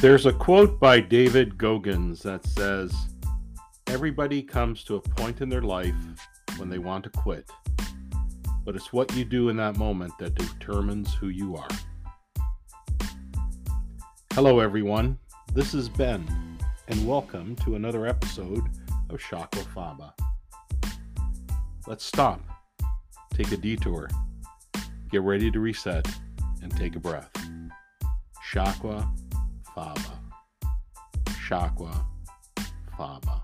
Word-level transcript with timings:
There's 0.00 0.26
a 0.26 0.32
quote 0.32 0.78
by 0.78 1.00
David 1.00 1.58
Goggins 1.58 2.22
that 2.22 2.46
says, 2.46 2.94
Everybody 3.88 4.42
comes 4.42 4.84
to 4.84 4.94
a 4.94 5.00
point 5.00 5.40
in 5.40 5.48
their 5.48 5.62
life 5.62 5.96
when 6.56 6.70
they 6.70 6.78
want 6.78 7.02
to 7.02 7.10
quit, 7.10 7.50
but 8.64 8.76
it's 8.76 8.92
what 8.92 9.12
you 9.16 9.24
do 9.24 9.48
in 9.48 9.56
that 9.56 9.76
moment 9.76 10.12
that 10.20 10.36
determines 10.36 11.14
who 11.14 11.30
you 11.30 11.56
are. 11.56 11.68
Hello, 14.34 14.60
everyone. 14.60 15.18
This 15.52 15.74
is 15.74 15.88
Ben, 15.88 16.24
and 16.86 17.04
welcome 17.04 17.56
to 17.64 17.74
another 17.74 18.06
episode 18.06 18.62
of 19.10 19.18
Shakwa 19.18 19.64
Faba. 19.74 20.12
Let's 21.88 22.04
stop, 22.04 22.40
take 23.34 23.50
a 23.50 23.56
detour, 23.56 24.08
get 25.10 25.22
ready 25.22 25.50
to 25.50 25.58
reset, 25.58 26.06
and 26.62 26.70
take 26.76 26.94
a 26.94 27.00
breath. 27.00 27.32
Shakwa 28.48 29.04
Faba. 29.78 30.18
Shakwa 31.46 32.04
Faba. 32.98 33.42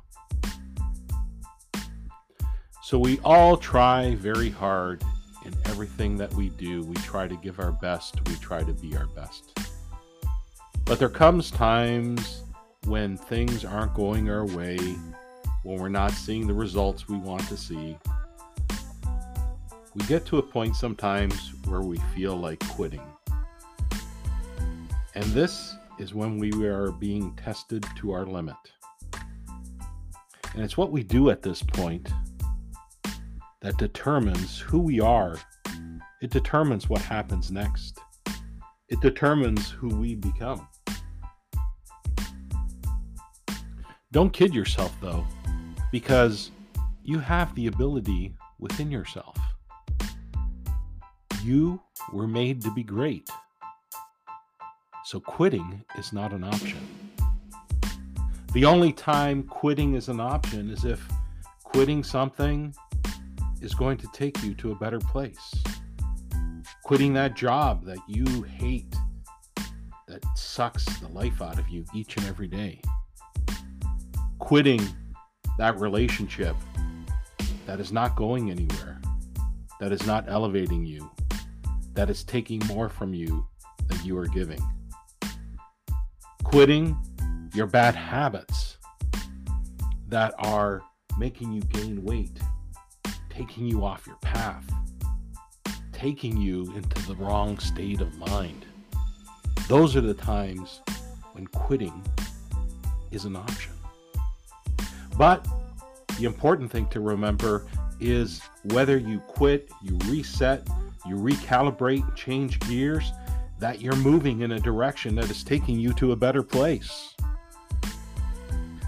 So 2.83 2.99
we 2.99 3.21
all 3.21 3.57
try 3.57 4.17
very 4.17 4.51
hard 4.51 5.05
in 5.45 5.55
everything 5.67 6.17
that 6.17 6.35
we 6.35 6.49
do. 6.49 6.83
We 6.83 6.97
try 6.97 7.29
to 7.29 7.37
give 7.37 7.61
our 7.61 7.71
best, 7.71 8.17
we 8.29 8.35
try 8.37 8.65
to 8.65 8.73
be 8.73 8.97
our 8.97 9.07
best. 9.07 9.57
But 10.85 10.99
there 10.99 11.09
comes 11.09 11.53
times 11.53 12.43
when 12.85 13.17
things 13.17 13.65
aren't 13.65 13.95
going 13.95 14.29
our 14.29 14.45
way, 14.45 14.77
when 15.63 15.79
we're 15.79 15.89
not 15.89 16.11
seeing 16.11 16.49
the 16.49 16.55
results 16.55 17.09
we 17.09 17.17
want 17.17 17.47
to 17.47 17.57
see. 17.57 17.97
We 19.95 20.05
get 20.07 20.27
to 20.27 20.39
a 20.39 20.43
point 20.43 20.75
sometimes 20.75 21.53
where 21.67 21.81
we 21.81 21.99
feel 22.17 22.35
like 22.35 22.59
quitting. 22.71 23.03
And 25.15 25.25
this 25.27 25.77
is 25.99 26.15
when 26.15 26.39
we 26.39 26.51
are 26.67 26.93
being 26.93 27.35
tested 27.37 27.85
to 27.97 28.13
our 28.13 28.27
limit. 28.27 28.57
And 30.55 30.63
it's 30.63 30.77
what 30.77 30.93
we 30.93 31.03
do 31.03 31.31
at 31.31 31.43
this 31.43 31.63
point 31.63 32.09
that 33.61 33.77
determines 33.79 34.59
who 34.59 34.79
we 34.79 35.01
are. 35.01 35.37
It 36.21 36.31
determines 36.31 36.89
what 36.89 37.01
happens 37.01 37.51
next. 37.51 37.99
It 38.89 39.01
determines 39.01 39.71
who 39.71 39.89
we 39.89 40.15
become. 40.15 40.69
Don't 44.13 44.33
kid 44.33 44.55
yourself, 44.55 44.95
though, 45.01 45.27
because 45.91 46.51
you 47.03 47.19
have 47.19 47.55
the 47.55 47.67
ability 47.67 48.37
within 48.59 48.91
yourself. 48.91 49.37
You 51.43 51.81
were 52.13 52.29
made 52.29 52.63
to 52.63 52.71
be 52.73 52.85
great. 52.85 53.29
So 55.05 55.21
quitting 55.21 55.85
is 55.99 56.15
not 56.15 56.33
an 56.33 56.45
option. 56.45 56.81
The 58.55 58.65
only 58.65 58.91
time 58.91 59.43
quitting 59.43 59.95
is 59.95 60.09
an 60.09 60.19
option 60.19 60.71
is 60.71 60.87
if 60.87 61.07
quitting 61.63 62.03
something 62.03 62.75
is 63.61 63.75
going 63.75 63.99
to 63.99 64.09
take 64.15 64.43
you 64.43 64.55
to 64.55 64.73
a 64.73 64.77
better 64.77 64.99
place. 64.99 65.55
Quitting 66.85 67.13
that 67.15 67.37
job 67.37 67.85
that 67.85 67.99
you 68.09 68.43
hate, 68.45 68.95
that 70.09 70.25
sucks 70.37 70.85
the 71.01 71.09
life 71.09 71.43
out 71.43 71.59
of 71.59 71.69
you 71.69 71.85
each 71.95 72.17
and 72.17 72.25
every 72.27 72.49
day. 72.49 72.81
Quitting 74.39 74.81
that 75.59 75.79
relationship 75.79 76.57
that 77.67 77.79
is 77.79 77.93
not 77.93 78.17
going 78.17 78.51
anywhere, 78.51 79.03
that 79.81 79.93
is 79.93 80.07
not 80.07 80.25
elevating 80.29 80.87
you, 80.87 81.11
that 81.93 82.09
is 82.09 82.25
taking 82.25 82.61
more 82.69 82.89
from 82.89 83.13
you 83.13 83.47
than 83.87 84.03
you 84.03 84.17
are 84.17 84.29
giving. 84.29 84.61
Quitting 86.45 86.97
your 87.53 87.67
bad 87.67 87.95
habits 87.97 88.79
that 90.09 90.35
are 90.39 90.83
making 91.19 91.53
you 91.53 91.61
gain 91.63 92.05
weight, 92.05 92.39
taking 93.29 93.67
you 93.67 93.85
off 93.85 94.07
your 94.07 94.17
path, 94.17 94.65
taking 95.93 96.37
you 96.37 96.73
into 96.77 97.03
the 97.07 97.17
wrong 97.17 97.59
state 97.59 98.01
of 98.01 98.17
mind. 98.19 98.65
Those 99.67 99.97
are 99.97 100.01
the 100.01 100.15
times 100.15 100.81
when 101.33 101.47
quitting 101.49 102.05
is 103.11 103.25
an 103.25 103.35
option. 103.35 103.73
But 105.17 105.47
the 106.19 106.27
important 106.27 106.71
thing 106.71 106.87
to 106.89 107.01
remember 107.01 107.67
is 108.01 108.41
whether 108.65 108.97
you 108.97 109.19
quit, 109.21 109.71
you 109.83 109.99
reset, 110.07 110.69
you 111.07 111.17
recalibrate, 111.17 112.15
change 112.15 112.61
gears, 112.61 113.11
that 113.65 113.81
you're 113.81 113.97
moving 113.97 114.43
in 114.43 114.53
a 114.53 114.61
direction 114.61 115.15
that 115.15 115.31
is 115.31 115.43
taking 115.43 115.81
you 115.81 115.95
to 115.95 116.13
a 116.13 116.17
better 116.17 116.43
place. 116.43 117.15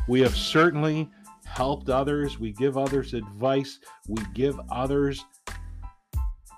We 0.07 0.21
have 0.21 0.37
certainly 0.37 1.09
helped 1.47 1.89
others, 1.89 2.39
we 2.39 2.53
give 2.53 2.77
others 2.77 3.15
advice, 3.15 3.81
we 4.07 4.23
give 4.35 4.61
others 4.71 5.25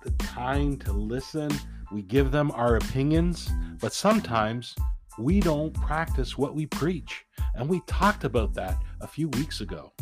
the 0.03 0.11
time 0.19 0.79
to 0.79 0.93
listen, 0.93 1.49
we 1.93 2.03
give 2.03 2.33
them 2.33 2.51
our 2.57 2.75
opinions, 2.75 3.51
but 3.81 3.93
sometimes 3.93 4.75
we 5.17 5.39
don't 5.39 5.73
practice 5.75 6.37
what 6.37 6.57
we 6.57 6.67
preach. 6.67 7.25
And 7.55 7.69
we 7.69 7.83
talked 7.87 8.25
about 8.25 8.53
that 8.55 8.83
a 9.01 9.07
few 9.07 9.29
weeks 9.29 9.61
ago. 9.61 9.93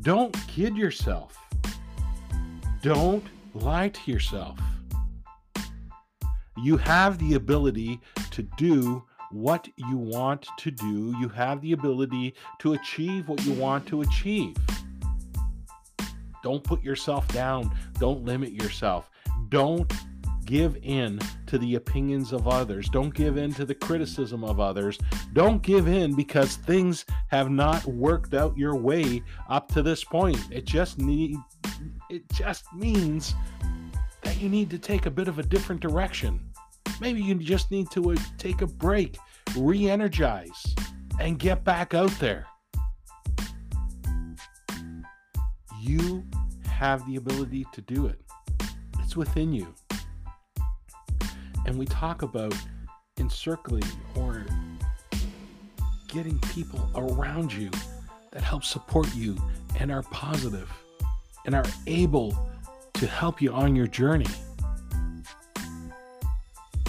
Don't 0.00 0.36
kid 0.48 0.76
yourself. 0.76 1.38
Don't 2.82 3.22
lie 3.54 3.90
to 3.90 4.10
yourself. 4.10 4.58
You 6.62 6.76
have 6.78 7.18
the 7.18 7.34
ability 7.34 8.00
to 8.30 8.42
do 8.56 9.04
what 9.30 9.68
you 9.76 9.96
want 9.96 10.46
to 10.58 10.70
do. 10.70 11.14
You 11.20 11.28
have 11.28 11.60
the 11.60 11.72
ability 11.72 12.34
to 12.60 12.74
achieve 12.74 13.28
what 13.28 13.44
you 13.44 13.52
want 13.54 13.86
to 13.88 14.02
achieve. 14.02 14.56
Don't 16.42 16.62
put 16.62 16.82
yourself 16.82 17.26
down. 17.28 17.76
Don't 17.98 18.24
limit 18.24 18.52
yourself. 18.52 19.10
Don't 19.48 19.92
give 20.48 20.78
in 20.82 21.20
to 21.46 21.58
the 21.58 21.74
opinions 21.74 22.32
of 22.32 22.48
others. 22.48 22.88
Don't 22.88 23.12
give 23.12 23.36
in 23.36 23.52
to 23.52 23.66
the 23.66 23.74
criticism 23.74 24.42
of 24.44 24.60
others. 24.60 24.98
Don't 25.34 25.62
give 25.62 25.88
in 25.88 26.14
because 26.14 26.56
things 26.56 27.04
have 27.28 27.50
not 27.50 27.84
worked 27.84 28.32
out 28.32 28.56
your 28.56 28.74
way 28.74 29.22
up 29.50 29.70
to 29.72 29.82
this 29.82 30.02
point. 30.02 30.38
It 30.50 30.64
just 30.64 30.98
need 30.98 31.36
it 32.08 32.26
just 32.32 32.64
means 32.72 33.34
you 34.40 34.48
need 34.48 34.70
to 34.70 34.78
take 34.78 35.06
a 35.06 35.10
bit 35.10 35.28
of 35.28 35.38
a 35.38 35.42
different 35.42 35.80
direction. 35.80 36.40
Maybe 37.00 37.20
you 37.20 37.34
just 37.34 37.70
need 37.70 37.90
to 37.90 38.12
uh, 38.12 38.16
take 38.38 38.62
a 38.62 38.66
break, 38.66 39.16
re 39.56 39.88
energize, 39.88 40.74
and 41.20 41.38
get 41.38 41.64
back 41.64 41.94
out 41.94 42.10
there. 42.20 42.46
You 45.80 46.24
have 46.68 47.06
the 47.06 47.16
ability 47.16 47.66
to 47.72 47.80
do 47.80 48.06
it, 48.06 48.20
it's 49.00 49.16
within 49.16 49.52
you. 49.52 49.74
And 51.66 51.78
we 51.78 51.86
talk 51.86 52.22
about 52.22 52.54
encircling 53.18 53.84
or 54.14 54.46
getting 56.08 56.38
people 56.40 56.88
around 56.94 57.52
you 57.52 57.70
that 58.32 58.42
help 58.42 58.64
support 58.64 59.12
you 59.14 59.36
and 59.78 59.90
are 59.90 60.02
positive 60.04 60.70
and 61.44 61.54
are 61.54 61.64
able 61.86 62.36
to 62.98 63.06
help 63.06 63.40
you 63.40 63.52
on 63.52 63.76
your 63.76 63.86
journey. 63.86 64.26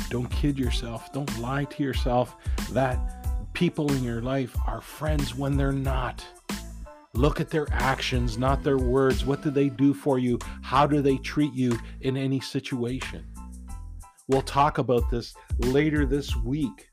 Don't 0.10 0.30
kid 0.32 0.58
yourself. 0.58 1.14
Don't 1.14 1.40
lie 1.40 1.66
to 1.66 1.84
yourself 1.84 2.36
that 2.72 2.98
people 3.54 3.92
in 3.92 4.04
your 4.04 4.22
life 4.22 4.56
are 4.66 4.82
friends 4.82 5.36
when 5.36 5.56
they're 5.56 5.72
not. 5.72 6.26
Look 7.14 7.40
at 7.40 7.52
their 7.52 7.68
actions, 7.72 8.40
not 8.40 8.64
their 8.64 8.80
words. 8.80 9.24
What 9.24 9.44
do 9.44 9.52
they 9.52 9.70
do 9.70 9.94
for 9.94 10.18
you? 10.18 10.40
How 10.64 10.88
do 10.88 11.02
they 11.04 11.18
treat 11.18 11.54
you 11.54 11.78
in 12.02 12.18
any 12.18 12.40
situation? 12.40 13.26
We'll 14.28 14.42
talk 14.42 14.80
about 14.80 15.12
this 15.12 15.36
later 15.60 16.08
this 16.08 16.36
week 16.38 16.90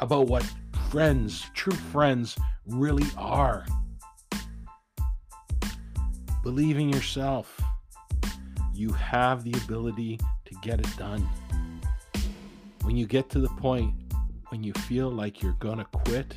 about 0.00 0.26
what 0.26 0.44
friends, 0.90 1.46
true 1.54 1.76
friends, 1.76 2.36
really 2.66 3.06
are. 3.16 3.66
Believe 6.42 6.78
in 6.78 6.88
yourself. 6.88 7.60
You 8.76 8.92
have 8.92 9.42
the 9.42 9.52
ability 9.64 10.18
to 10.18 10.54
get 10.62 10.80
it 10.80 10.96
done 10.96 11.26
when 12.86 12.96
you 12.96 13.04
get 13.04 13.28
to 13.28 13.40
the 13.40 13.48
point 13.48 13.92
when 14.50 14.62
you 14.62 14.72
feel 14.72 15.10
like 15.10 15.42
you're 15.42 15.56
going 15.58 15.78
to 15.78 15.84
quit, 15.86 16.36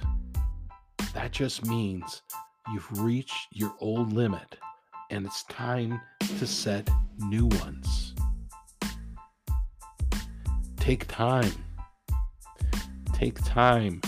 that 1.14 1.32
just 1.32 1.64
means 1.68 2.24
you've 2.74 3.00
reached 3.00 3.50
your 3.54 3.72
old 3.80 4.14
limit 4.14 4.58
and 5.12 5.28
it's 5.28 5.44
time 5.44 6.02
to 6.40 6.48
set 6.48 6.90
new 7.20 7.46
ones. 7.46 8.16
Take 10.78 11.06
time. 11.06 11.52
Take 13.14 13.40
time 13.44 14.02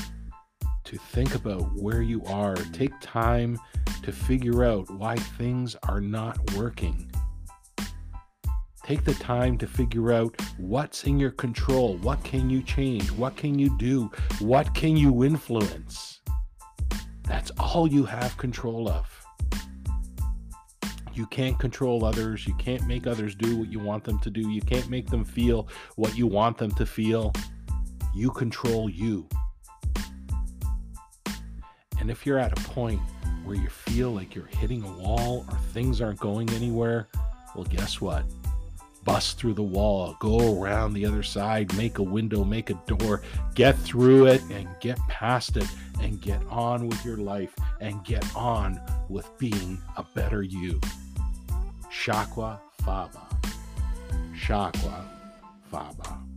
to 0.85 0.97
think 0.97 1.35
about 1.35 1.61
where 1.79 2.01
you 2.01 2.23
are. 2.25 2.55
Take 2.73 2.93
time 3.01 3.59
to 4.01 4.11
figure 4.11 4.63
out 4.63 4.89
why 4.89 5.15
things 5.15 5.75
are 5.83 6.01
not 6.01 6.55
working. 6.55 7.11
Take 8.83 9.03
the 9.03 9.13
time 9.13 9.57
to 9.59 9.67
figure 9.67 10.11
out 10.11 10.35
what's 10.57 11.03
in 11.03 11.19
your 11.19 11.31
control. 11.31 11.97
What 11.97 12.23
can 12.23 12.49
you 12.49 12.63
change? 12.63 13.11
What 13.11 13.37
can 13.37 13.59
you 13.59 13.77
do? 13.77 14.11
What 14.39 14.73
can 14.73 14.97
you 14.97 15.23
influence? 15.23 16.19
That's 17.23 17.51
all 17.59 17.87
you 17.87 18.03
have 18.05 18.35
control 18.37 18.89
of. 18.89 19.07
You 21.13 21.27
can't 21.27 21.59
control 21.59 22.03
others. 22.03 22.47
You 22.47 22.55
can't 22.55 22.87
make 22.87 23.05
others 23.05 23.35
do 23.35 23.57
what 23.57 23.71
you 23.71 23.79
want 23.79 24.03
them 24.03 24.17
to 24.19 24.29
do. 24.29 24.49
You 24.49 24.61
can't 24.61 24.89
make 24.89 25.09
them 25.09 25.23
feel 25.23 25.67
what 25.95 26.17
you 26.17 26.25
want 26.25 26.57
them 26.57 26.71
to 26.71 26.85
feel. 26.85 27.33
You 28.15 28.31
control 28.31 28.89
you. 28.89 29.27
And 31.99 32.09
if 32.09 32.25
you're 32.25 32.39
at 32.39 32.51
a 32.57 32.69
point 32.69 32.99
where 33.43 33.55
you 33.55 33.69
feel 33.69 34.11
like 34.11 34.33
you're 34.33 34.45
hitting 34.45 34.83
a 34.83 34.91
wall 34.93 35.45
or 35.49 35.57
things 35.71 36.01
aren't 36.01 36.19
going 36.19 36.49
anywhere, 36.51 37.07
well, 37.55 37.65
guess 37.65 38.01
what? 38.01 38.25
Bust 39.03 39.37
through 39.37 39.55
the 39.55 39.63
wall, 39.63 40.15
go 40.19 40.61
around 40.61 40.93
the 40.93 41.05
other 41.05 41.23
side, 41.23 41.75
make 41.75 41.97
a 41.97 42.03
window, 42.03 42.43
make 42.43 42.69
a 42.69 42.79
door, 42.85 43.21
get 43.55 43.77
through 43.79 44.27
it 44.27 44.41
and 44.51 44.67
get 44.79 44.97
past 45.07 45.57
it 45.57 45.67
and 46.01 46.21
get 46.21 46.41
on 46.49 46.87
with 46.87 47.03
your 47.03 47.17
life 47.17 47.55
and 47.79 48.03
get 48.03 48.23
on 48.35 48.79
with 49.09 49.27
being 49.37 49.79
a 49.97 50.03
better 50.15 50.43
you. 50.43 50.79
Shakwa 51.91 52.59
Faba. 52.83 53.27
Shakwa 54.33 55.03
Faba. 55.71 56.30